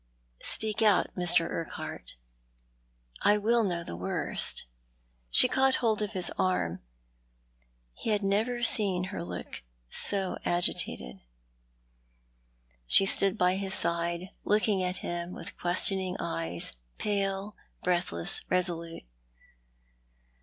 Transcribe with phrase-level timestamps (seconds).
[0.41, 1.47] Speak out, Mr.
[1.47, 2.15] Urquhart.
[3.21, 4.65] I will know the worst."
[5.29, 6.81] She caught hold of his arm.
[7.93, 9.21] He had never seen her
[9.91, 11.19] so agitated.
[12.87, 19.01] She stood by his side, looking at him with questioning eyes, pale, breathless, resolule.